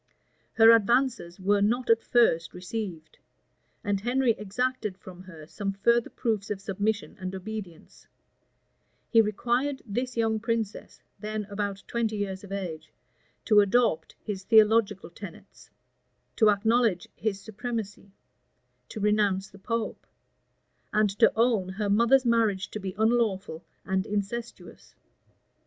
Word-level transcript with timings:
Her 0.53 0.71
advances 0.71 1.39
were 1.39 1.61
not 1.61 1.87
at 1.91 2.01
first 2.01 2.55
received; 2.55 3.19
and 3.83 4.01
Henry 4.01 4.31
exacted 4.31 4.97
from 4.97 5.21
her 5.21 5.45
some 5.45 5.73
further 5.73 6.09
proofs 6.09 6.49
of 6.49 6.59
submission 6.59 7.15
and 7.19 7.35
obedience: 7.35 8.07
he 9.11 9.21
required 9.21 9.83
this 9.85 10.17
young 10.17 10.39
princess, 10.39 11.03
then 11.19 11.45
about 11.51 11.83
twenty 11.85 12.15
years 12.17 12.43
of 12.43 12.51
age, 12.51 12.91
to 13.45 13.59
adopt 13.59 14.15
his 14.23 14.41
theological 14.43 15.11
tenets; 15.11 15.69
to 16.37 16.49
acknowledge 16.49 17.07
his 17.15 17.39
supremacy; 17.39 18.11
to 18.89 18.99
renounce 18.99 19.51
the 19.51 19.59
pope; 19.59 20.07
and 20.91 21.11
to 21.19 21.31
own 21.35 21.69
her 21.69 21.91
mother's 21.91 22.25
marriage 22.25 22.71
to 22.71 22.79
be 22.79 22.95
unlawful 22.97 23.63
and 23.85 24.07
incestuous. 24.07 24.95